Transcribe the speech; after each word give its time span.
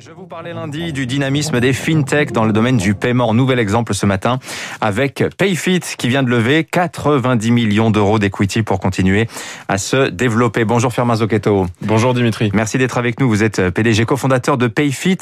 Je 0.00 0.12
vous 0.12 0.26
parlais 0.26 0.54
lundi 0.54 0.92
du 0.92 1.06
dynamisme 1.06 1.58
des 1.58 1.72
fintech 1.72 2.30
dans 2.30 2.44
le 2.44 2.52
domaine 2.52 2.76
du 2.76 2.94
paiement. 2.94 3.34
Nouvel 3.34 3.58
exemple 3.58 3.94
ce 3.94 4.06
matin 4.06 4.38
avec 4.80 5.24
Payfit 5.36 5.80
qui 5.80 6.06
vient 6.08 6.22
de 6.22 6.30
lever 6.30 6.62
90 6.62 7.50
millions 7.50 7.90
d'euros 7.90 8.20
d'equity 8.20 8.62
pour 8.62 8.78
continuer 8.78 9.26
à 9.66 9.76
se 9.76 10.08
développer. 10.08 10.64
Bonjour 10.64 10.92
Firmin 10.92 11.16
Zocchetto. 11.16 11.66
Bonjour 11.82 12.14
Dimitri. 12.14 12.50
Merci 12.54 12.78
d'être 12.78 12.96
avec 12.96 13.18
nous. 13.18 13.28
Vous 13.28 13.42
êtes 13.42 13.70
PDG 13.70 14.04
cofondateur 14.04 14.56
de 14.56 14.68
Payfit. 14.68 15.18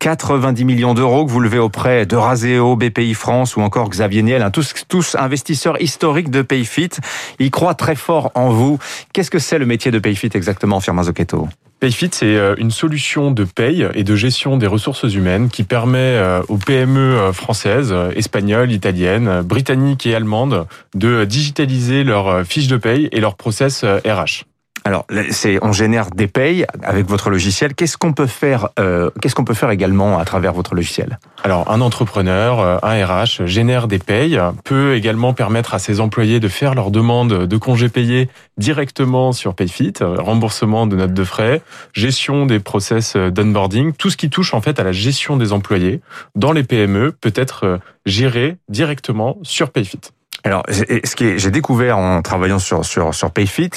90 0.00 0.64
millions 0.64 0.94
d'euros 0.94 1.24
que 1.24 1.30
vous 1.30 1.40
levez 1.40 1.60
auprès 1.60 2.04
de 2.04 2.16
Razeo, 2.16 2.74
BPI 2.74 3.14
France 3.14 3.54
ou 3.54 3.60
encore 3.60 3.90
Xavier 3.90 4.24
Niel, 4.24 4.42
hein. 4.42 4.50
tous, 4.50 4.74
tous 4.88 5.14
investisseurs 5.14 5.80
historiques 5.80 6.30
de 6.30 6.42
Payfit. 6.42 6.90
Ils 7.38 7.52
croient 7.52 7.74
très 7.74 7.94
fort 7.94 8.32
en 8.34 8.48
vous. 8.48 8.80
Qu'est-ce 9.12 9.30
que 9.30 9.38
c'est 9.38 9.58
le 9.58 9.66
métier 9.66 9.92
de 9.92 10.00
Payfit 10.00 10.30
exactement, 10.34 10.80
Firmin 10.80 11.04
Zocchetto? 11.04 11.48
Payfit, 11.78 12.08
c'est 12.12 12.36
euh, 12.36 12.54
une 12.56 12.70
solution 12.70 13.30
de 13.30 13.44
paye 13.44 13.86
et 13.94 14.02
de 14.02 14.16
gestion 14.16 14.56
des 14.56 14.66
ressources 14.66 15.02
humaines 15.02 15.50
qui 15.50 15.62
permet 15.62 15.98
euh, 15.98 16.40
aux 16.48 16.56
PME 16.56 16.98
euh, 16.98 17.32
françaises, 17.34 17.94
espagnoles, 18.14 18.72
italiennes, 18.72 19.42
britanniques 19.42 20.06
et 20.06 20.14
allemandes 20.14 20.66
de 20.94 21.24
digitaliser 21.24 22.02
leurs 22.02 22.46
fiches 22.46 22.68
de 22.68 22.78
paye 22.78 23.10
et 23.12 23.20
leurs 23.20 23.36
process 23.36 23.84
RH. 23.84 24.44
Alors, 24.86 25.04
c'est 25.30 25.58
on 25.62 25.72
génère 25.72 26.10
des 26.10 26.28
payes 26.28 26.64
avec 26.84 27.08
votre 27.08 27.28
logiciel. 27.28 27.74
Qu'est-ce 27.74 27.98
qu'on 27.98 28.12
peut 28.12 28.28
faire 28.28 28.68
euh, 28.78 29.10
Qu'est-ce 29.20 29.34
qu'on 29.34 29.44
peut 29.44 29.52
faire 29.52 29.72
également 29.72 30.20
à 30.20 30.24
travers 30.24 30.52
votre 30.52 30.76
logiciel? 30.76 31.18
Alors, 31.42 31.68
un 31.72 31.80
entrepreneur, 31.80 32.60
euh, 32.60 32.78
un 32.84 33.04
RH 33.04 33.46
génère 33.46 33.88
des 33.88 33.98
payes, 33.98 34.40
peut 34.62 34.94
également 34.94 35.34
permettre 35.34 35.74
à 35.74 35.80
ses 35.80 35.98
employés 35.98 36.38
de 36.38 36.46
faire 36.46 36.76
leur 36.76 36.92
demande 36.92 37.48
de 37.48 37.56
congés 37.56 37.88
payés 37.88 38.28
directement 38.58 39.32
sur 39.32 39.54
Payfit, 39.54 39.94
remboursement 40.00 40.86
de 40.86 40.94
notes 40.94 41.14
de 41.14 41.24
frais, 41.24 41.62
gestion 41.92 42.46
des 42.46 42.60
process 42.60 43.16
d'onboarding, 43.16 43.92
tout 43.92 44.10
ce 44.10 44.16
qui 44.16 44.30
touche 44.30 44.54
en 44.54 44.60
fait 44.60 44.78
à 44.78 44.84
la 44.84 44.92
gestion 44.92 45.36
des 45.36 45.52
employés 45.52 46.00
dans 46.36 46.52
les 46.52 46.62
PME 46.62 47.10
peut 47.10 47.32
être 47.34 47.64
euh, 47.64 47.78
géré 48.04 48.56
directement 48.68 49.38
sur 49.42 49.70
Payfit. 49.70 50.00
Alors, 50.46 50.62
ce 50.70 51.16
qui 51.16 51.40
j'ai 51.40 51.50
découvert 51.50 51.98
en 51.98 52.22
travaillant 52.22 52.60
sur, 52.60 52.84
sur, 52.84 53.12
sur 53.12 53.32
Payfit, 53.32 53.70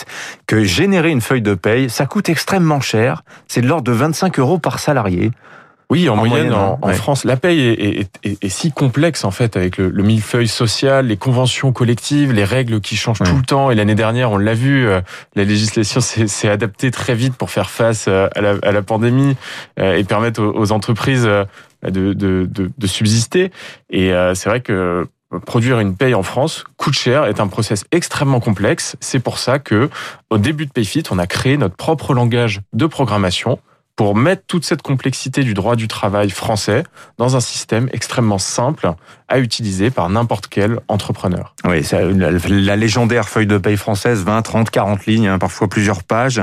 que 0.46 0.64
générer 0.64 1.10
une 1.10 1.20
feuille 1.20 1.42
de 1.42 1.56
paye, 1.56 1.90
ça 1.90 2.06
coûte 2.06 2.30
extrêmement 2.30 2.80
cher. 2.80 3.24
C'est 3.48 3.62
de 3.62 3.68
l'ordre 3.68 3.86
de 3.86 3.92
25 3.92 4.38
euros 4.38 4.60
par 4.60 4.78
salarié. 4.78 5.32
Oui, 5.90 6.08
en, 6.08 6.16
moyenne, 6.16 6.54
en, 6.54 6.78
hein. 6.84 6.94
France, 6.94 7.24
la 7.24 7.36
paye 7.36 7.60
est, 7.60 8.08
est, 8.24 8.44
est, 8.44 8.50
si 8.50 8.72
complexe 8.72 9.24
en 9.26 9.32
fait 9.32 9.58
avec 9.58 9.78
le, 9.78 9.90
le, 9.90 10.04
millefeuille 10.04 10.48
social, 10.48 11.08
les 11.08 11.18
conventions 11.18 11.72
collectives, 11.72 12.32
les 12.32 12.44
règles 12.44 12.80
qui 12.82 12.96
changent 12.96 13.24
tout 13.26 13.36
le 13.36 13.42
temps. 13.42 13.72
Et 13.72 13.76
l'année 13.76 13.96
dernière, 13.96 14.30
on 14.30 14.38
l'a 14.38 14.54
vu, 14.54 14.88
euh, 14.88 15.02
la 15.34 15.46
législation 15.46 16.00
s'est 16.02 16.48
adaptée 16.48 16.92
très 16.92 17.16
vite 17.16 17.34
pour 17.34 17.50
faire 17.50 17.72
face 17.72 18.06
euh, 18.08 18.28
à 18.36 18.42
la, 18.42 18.54
à 18.62 18.72
la 18.72 18.84
pandémie 18.84 19.36
euh, 19.80 19.96
et 19.96 20.04
permettre 20.04 20.44
aux, 20.44 20.72
entreprises 20.72 21.24
de, 21.24 21.48
de, 21.90 22.14
de, 22.14 22.70
de 22.78 22.88
subsister. 22.88 23.52
Et 23.90 24.14
c'est 24.36 24.50
vrai 24.50 24.62
que 24.62 25.08
produire 25.46 25.80
une 25.80 25.96
paye 25.96 26.16
en 26.16 26.24
France 26.24 26.64
coûte 26.78 26.94
cher, 26.94 27.26
est 27.26 27.40
un 27.40 27.48
process 27.48 27.86
extrêmement 27.92 28.40
complexe. 28.40 28.96
C'est 29.00 29.20
pour 29.20 29.38
ça 29.38 29.60
que, 29.60 29.90
au 30.30 30.38
début 30.38 30.66
de 30.66 30.72
PayFit, 30.72 31.04
on 31.12 31.20
a 31.20 31.28
créé 31.28 31.58
notre 31.58 31.76
propre 31.76 32.14
langage 32.14 32.62
de 32.74 32.86
programmation 32.86 33.60
pour 34.00 34.16
mettre 34.16 34.44
toute 34.48 34.64
cette 34.64 34.82
complexité 34.82 35.44
du 35.44 35.54
droit 35.54 35.76
du 35.76 35.90
travail 35.90 36.30
français 36.30 36.84
dans 37.18 37.36
un 37.36 37.42
système 37.42 37.90
extrêmement 37.92 38.38
simple 38.38 38.94
à 39.28 39.40
utiliser 39.40 39.92
par 39.92 40.10
n'importe 40.10 40.48
quel 40.48 40.80
entrepreneur. 40.88 41.54
Oui, 41.66 41.86
la, 41.92 42.76
légendaire 42.78 43.28
feuille 43.28 43.46
de 43.46 43.58
paye 43.58 43.76
française, 43.76 44.24
20, 44.24 44.42
30, 44.42 44.70
40 44.70 45.06
lignes, 45.06 45.28
hein, 45.28 45.38
parfois 45.38 45.68
plusieurs 45.68 46.04
pages. 46.04 46.42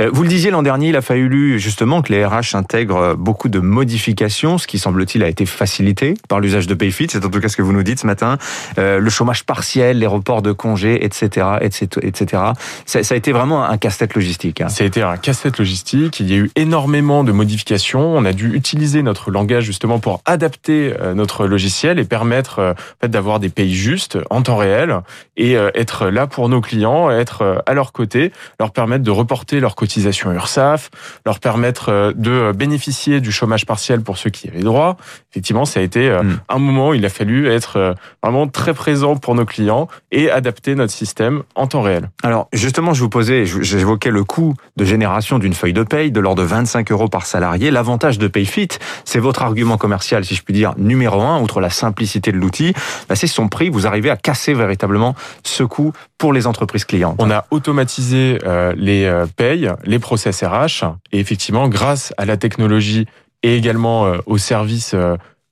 Euh, 0.00 0.10
vous 0.12 0.22
le 0.22 0.28
disiez 0.28 0.52
l'an 0.52 0.62
dernier, 0.62 0.90
il 0.90 0.96
a 0.96 1.02
fallu 1.02 1.58
justement 1.58 2.02
que 2.02 2.12
les 2.12 2.24
RH 2.24 2.54
intègrent 2.54 3.16
beaucoup 3.16 3.48
de 3.48 3.58
modifications, 3.58 4.56
ce 4.56 4.68
qui 4.68 4.78
semble-t-il 4.78 5.24
a 5.24 5.28
été 5.28 5.44
facilité 5.44 6.14
par 6.28 6.38
l'usage 6.38 6.68
de 6.68 6.74
PayFit, 6.74 7.08
c'est 7.10 7.24
en 7.24 7.28
tout 7.28 7.40
cas 7.40 7.48
ce 7.48 7.56
que 7.56 7.62
vous 7.62 7.72
nous 7.72 7.82
dites 7.82 7.98
ce 7.98 8.06
matin. 8.06 8.38
Euh, 8.78 9.00
le 9.00 9.10
chômage 9.10 9.42
partiel, 9.42 9.98
les 9.98 10.06
reports 10.06 10.42
de 10.42 10.52
congés, 10.52 11.04
etc., 11.04 11.46
etc., 11.60 11.88
etc. 12.02 12.42
Ça, 12.86 13.02
ça 13.02 13.14
a 13.14 13.16
été 13.18 13.32
vraiment 13.32 13.64
un 13.64 13.76
casse-tête 13.76 14.14
logistique. 14.14 14.60
Hein. 14.60 14.68
Ça 14.68 14.84
a 14.84 14.86
été 14.86 15.02
un 15.02 15.16
casse-tête 15.16 15.58
logistique. 15.58 16.20
Il 16.20 16.30
y 16.30 16.34
a 16.34 16.36
eu 16.36 16.50
énormément 16.54 16.91
de 16.92 17.32
modifications. 17.32 18.16
On 18.16 18.24
a 18.26 18.34
dû 18.34 18.54
utiliser 18.54 19.02
notre 19.02 19.30
langage 19.30 19.64
justement 19.64 19.98
pour 19.98 20.20
adapter 20.26 20.94
euh, 21.00 21.14
notre 21.14 21.46
logiciel 21.46 21.98
et 21.98 22.04
permettre 22.04 22.58
euh, 22.58 22.72
en 22.72 23.00
fait, 23.00 23.08
d'avoir 23.08 23.40
des 23.40 23.48
pays 23.48 23.74
justes 23.74 24.18
en 24.28 24.42
temps 24.42 24.58
réel 24.58 25.00
et 25.38 25.56
euh, 25.56 25.70
être 25.74 26.08
là 26.08 26.26
pour 26.26 26.50
nos 26.50 26.60
clients, 26.60 27.10
être 27.10 27.62
à 27.64 27.72
leur 27.72 27.92
côté, 27.92 28.30
leur 28.60 28.72
permettre 28.72 29.04
de 29.04 29.10
reporter 29.10 29.58
leurs 29.58 29.74
cotisations 29.74 30.32
URSAF, 30.32 30.90
leur 31.24 31.40
permettre 31.40 32.12
de 32.14 32.52
bénéficier 32.52 33.20
du 33.20 33.32
chômage 33.32 33.64
partiel 33.64 34.02
pour 34.02 34.18
ceux 34.18 34.28
qui 34.28 34.48
avaient 34.48 34.60
droit. 34.60 34.98
Effectivement, 35.30 35.64
ça 35.64 35.80
a 35.80 35.82
été 35.82 36.10
hmm. 36.10 36.40
un 36.48 36.58
moment 36.58 36.90
où 36.90 36.94
il 36.94 37.06
a 37.06 37.08
fallu 37.08 37.48
être 37.48 37.94
vraiment 38.22 38.48
très 38.48 38.74
présent 38.74 39.16
pour 39.16 39.34
nos 39.34 39.46
clients 39.46 39.88
et 40.10 40.30
adapter 40.30 40.74
notre 40.74 40.92
système 40.92 41.42
en 41.54 41.66
temps 41.66 41.82
réel. 41.82 42.10
Alors 42.22 42.48
justement, 42.52 42.92
je 42.92 43.00
vous 43.00 43.08
posais, 43.08 43.46
j'évoquais 43.46 44.10
le 44.10 44.24
coût 44.24 44.54
de 44.76 44.84
génération 44.84 45.38
d'une 45.38 45.54
feuille 45.54 45.72
de 45.72 45.82
paye 45.82 46.10
de 46.10 46.20
l'ordre 46.20 46.42
de 46.42 46.46
25 46.46 46.81
euros 46.90 47.08
par 47.08 47.26
salarié. 47.26 47.70
L'avantage 47.70 48.18
de 48.18 48.28
PayFit, 48.28 48.68
c'est 49.04 49.18
votre 49.18 49.42
argument 49.42 49.76
commercial, 49.76 50.24
si 50.24 50.34
je 50.34 50.42
puis 50.42 50.54
dire, 50.54 50.74
numéro 50.76 51.20
un, 51.20 51.40
outre 51.40 51.60
la 51.60 51.70
simplicité 51.70 52.32
de 52.32 52.38
l'outil, 52.38 52.74
bah, 53.08 53.16
c'est 53.16 53.26
son 53.26 53.48
prix. 53.48 53.68
Vous 53.68 53.86
arrivez 53.86 54.10
à 54.10 54.16
casser 54.16 54.54
véritablement 54.54 55.14
ce 55.44 55.62
coût 55.62 55.92
pour 56.18 56.32
les 56.32 56.46
entreprises 56.46 56.84
clientes. 56.84 57.16
On 57.18 57.30
a 57.30 57.46
automatisé 57.50 58.38
euh, 58.44 58.72
les 58.76 59.04
euh, 59.04 59.26
payes, 59.26 59.70
les 59.84 59.98
process 59.98 60.42
RH, 60.42 60.84
et 61.12 61.20
effectivement, 61.20 61.68
grâce 61.68 62.12
à 62.16 62.24
la 62.24 62.36
technologie 62.36 63.06
et 63.42 63.56
également 63.56 64.06
euh, 64.06 64.18
au 64.26 64.38
service 64.38 64.94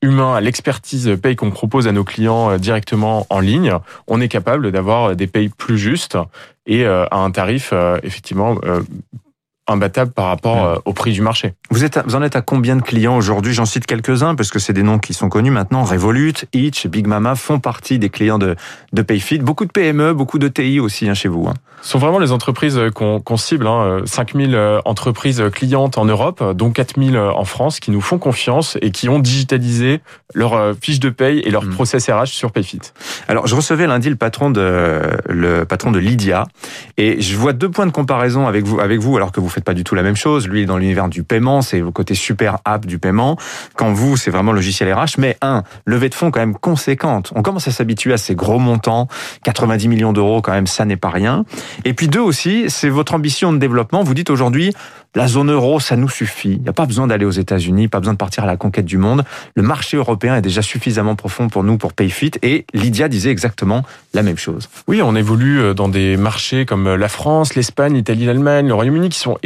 humain, 0.03 0.35
à 0.35 0.41
l'expertise 0.41 1.17
paye 1.23 1.37
qu'on 1.37 1.51
propose 1.51 1.87
à 1.87 1.93
nos 1.93 2.05
clients 2.05 2.57
directement 2.57 3.27
en 3.29 3.41
ligne, 3.41 3.75
on 4.07 4.21
est 4.21 4.29
capable 4.29 4.73
d'avoir 4.73 5.15
des 5.15 5.27
payes 5.27 5.51
plus 5.51 5.77
justes 5.77 6.17
et 6.67 6.87
à 6.87 7.17
un 7.17 7.31
tarif 7.31 7.75
effectivement 8.03 8.57
imbattable 9.71 10.13
par 10.13 10.27
rapport 10.27 10.65
euh, 10.65 10.77
au 10.85 10.93
prix 10.93 11.13
du 11.13 11.23
marché. 11.23 11.55
Vous, 11.71 11.85
êtes, 11.85 11.99
vous 12.05 12.15
en 12.15 12.23
êtes 12.23 12.37
à 12.37 12.43
combien 12.43 12.77
de 12.77 12.83
clients 12.83 13.17
aujourd'hui? 13.17 13.53
J'en 13.53 13.65
cite 13.65 13.87
quelques-uns 13.87 14.35
parce 14.35 14.51
que 14.51 14.59
c'est 14.59 14.73
des 14.73 14.83
noms 14.83 14.99
qui 14.99 15.15
sont 15.15 15.29
connus 15.29 15.51
maintenant. 15.51 15.85
Revolut, 15.85 16.35
Itch, 16.53 16.87
Big 16.87 17.07
Mama 17.07 17.35
font 17.35 17.61
partie 17.61 17.99
des 17.99 18.11
clients 18.11 18.39
de, 18.39 18.57
de 18.93 19.03
Payfit. 19.03 19.39
Beaucoup 19.39 19.65
de 19.65 19.73
PME, 19.73 20.13
beaucoup 20.13 20.39
de 20.39 20.49
TI 20.49 20.81
aussi 20.81 21.09
hein, 21.09 21.15
chez 21.15 21.29
vous. 21.29 21.47
Hein. 21.49 21.55
Ce 21.83 21.91
sont 21.91 21.99
vraiment 21.99 22.19
les 22.19 22.33
entreprises 22.33 22.79
qu'on 22.95 23.21
qu 23.21 23.37
cible. 23.39 23.67
Hein. 23.67 24.03
5000 24.05 24.55
euh, 24.55 24.81
entreprises 24.85 25.43
clientes 25.53 25.97
en 25.97 26.05
Europe, 26.05 26.43
dont 26.55 26.71
4000 26.71 27.17
en 27.17 27.45
France, 27.45 27.81
qui 27.81 27.91
nous 27.91 28.03
font 28.03 28.19
confiance 28.19 28.77
et 28.83 28.91
qui 28.91 29.09
ont 29.09 29.19
digitalisé 29.19 30.01
leurs 30.35 30.55
euh, 30.55 30.75
fiches 30.79 31.01
de 31.01 31.11
paye 31.11 31.39
et 31.41 31.51
leurs 31.51 31.65
mmh. 31.65 31.71
process 31.71 32.11
RH 32.11 32.27
sur 32.27 32.53
Payfit. 32.53 32.81
Alors, 33.29 33.47
je 33.47 33.55
recevais 33.55 33.87
lundi 33.87 34.11
le 34.11 34.17
patron 34.17 34.51
de 34.51 35.01
le 35.29 35.65
patron 35.65 35.91
de 35.91 35.99
Lydia 35.99 36.47
et 36.97 37.21
je 37.21 37.37
vois 37.37 37.53
deux 37.53 37.71
points 37.71 37.87
de 37.87 37.93
comparaison 37.93 38.47
avec 38.47 38.65
vous, 38.65 38.81
avec 38.81 39.01
vous 39.01 39.17
alors 39.17 39.33
que 39.33 39.41
vous 39.41 39.49
faites 39.49 39.60
pas 39.61 39.75
du 39.75 39.85
tout 39.85 39.95
la 39.95 40.03
même 40.03 40.17
chose. 40.17 40.49
Lui, 40.49 40.67
dans 40.67 40.79
l'univers 40.79 41.09
du 41.09 41.23
paiement, 41.23 41.63
c'est 41.63 41.81
le 41.81 41.91
côté 41.91 42.15
super 42.15 42.59
app 42.65 42.87
du 42.87 42.99
paiement. 42.99 43.37
Quand 43.75 43.93
vous, 43.93 44.17
c'est 44.17 44.31
vraiment 44.31 44.53
logiciel 44.53 44.93
RH. 44.93 45.19
Mais 45.19 45.37
un, 45.43 45.63
levée 45.87 46.09
de 46.09 46.15
fonds 46.15 46.31
quand 46.31 46.41
même 46.41 46.57
conséquente. 46.57 47.33
On 47.35 47.43
commence 47.43 47.69
à 47.69 47.71
s'habituer 47.71 48.13
à 48.13 48.19
ces 48.19 48.35
gros 48.35 48.59
montants. 48.59 49.09
90 49.45 49.89
millions 49.89 50.13
d'euros, 50.13 50.43
quand 50.43 50.53
même, 50.53 50.67
ça 50.67 50.85
n'est 50.85 50.97
pas 50.97 51.11
rien. 51.11 51.45
Et 51.85 51.95
puis 51.95 52.09
deux 52.09 52.21
aussi, 52.21 52.65
c'est 52.69 52.89
votre 52.89 53.15
ambition 53.15 53.53
de 53.53 53.59
développement. 53.59 54.03
Vous 54.03 54.15
dites 54.15 54.31
aujourd'hui, 54.31 54.73
la 55.17 55.27
zone 55.27 55.51
euro, 55.51 55.81
ça 55.81 55.97
nous 55.97 56.09
suffit. 56.09 56.53
Il 56.53 56.63
n'y 56.63 56.69
a 56.69 56.73
pas 56.73 56.87
besoin 56.87 57.09
d'aller 57.09 57.25
aux 57.25 57.31
États-Unis, 57.31 57.89
pas 57.89 57.99
besoin 57.99 58.13
de 58.13 58.19
partir 58.19 58.45
à 58.45 58.47
la 58.47 58.57
conquête 58.57 58.85
du 58.85 58.97
monde. 58.97 59.25
Le 59.57 59.63
marché 59.63 59.97
européen 59.97 60.37
est 60.37 60.43
déjà 60.43 60.63
suffisamment 60.63 61.17
profond 61.17 61.49
pour 61.49 61.65
nous, 61.65 61.79
pour 61.79 61.95
PayFit. 61.95 62.31
Et 62.43 62.65
Lydia 62.75 63.09
disait 63.09 63.31
exactement 63.31 63.83
la 64.15 64.23
même 64.23 64.39
chose. 64.39 64.69
Oui, 64.87 65.03
on 65.03 65.17
évolue 65.17 65.61
euh, 65.61 65.75
dans 65.75 65.89
des 65.89 66.17
marchés 66.17 66.65
comme 66.65 66.87
euh, 66.87 66.97
la 66.97 67.09
France, 67.09 67.57
l'Espagne, 67.57 67.95
l'Italie, 67.95 68.25
l'Allemagne, 68.25 68.69
le 68.69 68.75
Royaume-Uni 68.75 69.09
qui 69.09 69.19
sont 69.19 69.37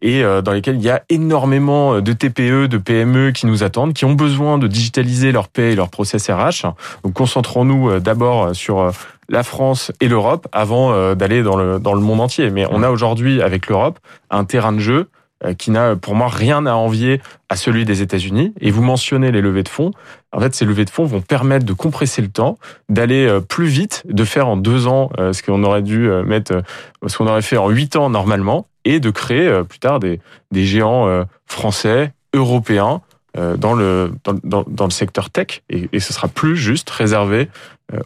et 0.00 0.22
euh, 0.22 0.42
dans 0.42 0.52
lesquels 0.52 0.76
il 0.76 0.82
y 0.82 0.90
a 0.90 1.02
énormément 1.08 2.00
de 2.00 2.12
TPE, 2.12 2.66
de 2.68 2.78
PME 2.78 3.32
qui 3.32 3.46
nous 3.46 3.62
attendent, 3.62 3.94
qui 3.94 4.04
ont 4.04 4.14
besoin 4.14 4.58
de 4.58 4.66
digitaliser 4.66 5.32
leur 5.32 5.48
paie 5.48 5.72
et 5.72 5.76
leur 5.76 5.88
process 5.88 6.30
RH. 6.30 6.66
Donc 7.04 7.14
concentrons-nous 7.14 8.00
d'abord 8.00 8.54
sur 8.54 8.92
la 9.28 9.42
France 9.42 9.92
et 10.00 10.08
l'Europe 10.08 10.48
avant 10.52 10.92
euh, 10.92 11.14
d'aller 11.14 11.42
dans 11.42 11.56
le, 11.56 11.78
dans 11.78 11.94
le 11.94 12.00
monde 12.00 12.20
entier. 12.20 12.50
Mais 12.50 12.66
on 12.70 12.82
a 12.82 12.90
aujourd'hui, 12.90 13.42
avec 13.42 13.68
l'Europe, 13.68 13.98
un 14.30 14.44
terrain 14.44 14.72
de 14.72 14.78
jeu 14.78 15.08
euh, 15.44 15.54
qui 15.54 15.70
n'a 15.70 15.96
pour 15.96 16.14
moi 16.14 16.28
rien 16.28 16.66
à 16.66 16.72
envier 16.72 17.20
à 17.48 17.56
celui 17.56 17.84
des 17.84 18.02
États-Unis. 18.02 18.54
Et 18.60 18.70
vous 18.70 18.82
mentionnez 18.82 19.30
les 19.30 19.40
levées 19.40 19.62
de 19.62 19.68
fonds. 19.68 19.92
En 20.32 20.40
fait, 20.40 20.54
ces 20.54 20.64
levées 20.64 20.84
de 20.84 20.90
fonds 20.90 21.04
vont 21.04 21.20
permettre 21.20 21.66
de 21.66 21.72
compresser 21.72 22.22
le 22.22 22.28
temps, 22.28 22.58
d'aller 22.88 23.26
euh, 23.26 23.40
plus 23.40 23.66
vite, 23.66 24.02
de 24.08 24.24
faire 24.24 24.48
en 24.48 24.56
deux 24.56 24.86
ans 24.86 25.10
ce 25.18 25.42
qu'on 25.42 25.62
aurait 25.64 25.82
dû 25.82 26.08
mettre, 26.24 26.62
ce 27.06 27.16
qu'on 27.16 27.26
aurait 27.26 27.42
fait 27.42 27.56
en 27.56 27.68
huit 27.68 27.96
ans 27.96 28.10
normalement, 28.10 28.66
et 28.88 29.00
de 29.00 29.10
créer 29.10 29.62
plus 29.68 29.78
tard 29.78 30.00
des, 30.00 30.20
géants 30.52 31.24
français, 31.46 32.12
européens, 32.34 33.02
dans 33.34 33.74
le 33.74 34.12
dans, 34.24 34.64
dans, 34.66 34.84
le 34.84 34.90
secteur 34.90 35.30
tech. 35.30 35.62
Et, 35.70 35.88
et 35.92 36.00
ce 36.00 36.12
sera 36.12 36.28
plus 36.28 36.56
juste 36.56 36.90
réservé 36.90 37.48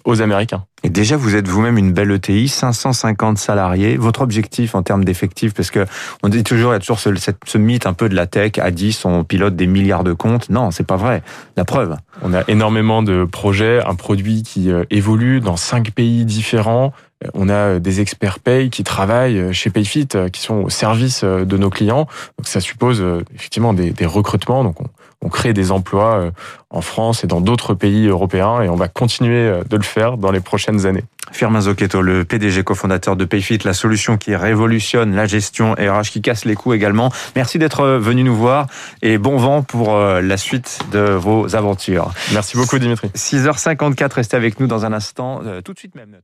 aux 0.04 0.22
Américains. 0.22 0.64
Et 0.84 0.90
déjà, 0.90 1.16
vous 1.16 1.36
êtes 1.36 1.48
vous-même 1.48 1.78
une 1.78 1.92
belle 1.92 2.10
ETI, 2.10 2.48
550 2.48 3.38
salariés. 3.38 3.96
Votre 3.96 4.22
objectif 4.22 4.74
en 4.74 4.82
termes 4.82 5.04
d'effectifs, 5.04 5.54
parce 5.54 5.70
que 5.70 5.86
on 6.22 6.28
dit 6.28 6.44
toujours, 6.44 6.72
il 6.72 6.74
y 6.74 6.76
a 6.76 6.80
toujours 6.80 6.98
ce, 6.98 7.10
ce, 7.46 7.58
mythe 7.58 7.86
un 7.86 7.92
peu 7.92 8.08
de 8.08 8.14
la 8.14 8.26
tech, 8.26 8.52
à 8.58 8.70
10, 8.70 9.04
on 9.04 9.24
pilote 9.24 9.54
des 9.56 9.66
milliards 9.66 10.04
de 10.04 10.12
comptes. 10.12 10.50
Non, 10.50 10.70
c'est 10.70 10.86
pas 10.86 10.96
vrai. 10.96 11.22
La 11.56 11.64
preuve. 11.64 11.96
On 12.22 12.34
a 12.34 12.42
énormément 12.48 13.02
de 13.02 13.24
projets, 13.24 13.82
un 13.84 13.94
produit 13.94 14.42
qui 14.42 14.70
évolue 14.90 15.40
dans 15.40 15.56
cinq 15.56 15.92
pays 15.92 16.24
différents, 16.24 16.92
on 17.34 17.48
a 17.48 17.78
des 17.78 18.00
experts 18.00 18.40
pay 18.40 18.70
qui 18.70 18.84
travaillent 18.84 19.52
chez 19.52 19.70
Payfit, 19.70 20.08
qui 20.32 20.40
sont 20.40 20.56
au 20.56 20.70
service 20.70 21.24
de 21.24 21.56
nos 21.56 21.70
clients. 21.70 22.06
Donc 22.38 22.46
ça 22.46 22.60
suppose 22.60 23.02
effectivement 23.34 23.72
des, 23.74 23.94
recrutements. 24.06 24.64
Donc 24.64 24.76
on, 25.22 25.28
crée 25.28 25.52
des 25.52 25.70
emplois 25.70 26.30
en 26.70 26.80
France 26.80 27.24
et 27.24 27.26
dans 27.26 27.40
d'autres 27.40 27.74
pays 27.74 28.08
européens 28.08 28.60
et 28.60 28.68
on 28.68 28.74
va 28.74 28.88
continuer 28.88 29.52
de 29.72 29.76
le 29.78 29.82
faire 29.82 30.16
dans 30.16 30.30
les 30.30 30.40
prochaines 30.40 30.86
années. 30.86 31.04
Firmin 31.32 31.62
Zocchetto, 31.62 32.02
le 32.02 32.24
PDG 32.24 32.62
cofondateur 32.62 33.16
de 33.16 33.24
Payfit, 33.24 33.58
la 33.64 33.72
solution 33.72 34.16
qui 34.16 34.36
révolutionne 34.36 35.14
la 35.14 35.26
gestion 35.26 35.72
RH, 35.72 36.10
qui 36.12 36.20
casse 36.20 36.44
les 36.44 36.54
coûts 36.54 36.74
également. 36.74 37.10
Merci 37.34 37.58
d'être 37.58 37.86
venu 37.86 38.22
nous 38.22 38.36
voir 38.36 38.66
et 39.00 39.18
bon 39.18 39.36
vent 39.38 39.62
pour 39.62 39.98
la 39.98 40.36
suite 40.36 40.80
de 40.92 41.00
vos 41.00 41.56
aventures. 41.56 42.12
Merci 42.32 42.56
beaucoup 42.56 42.78
Dimitri. 42.78 43.08
6h54, 43.14 44.12
restez 44.14 44.36
avec 44.36 44.60
nous 44.60 44.66
dans 44.66 44.84
un 44.84 44.92
instant, 44.92 45.40
tout 45.64 45.72
de 45.72 45.78
suite 45.78 45.94
même. 45.94 46.16